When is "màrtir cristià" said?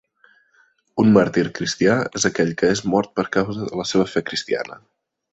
1.17-1.97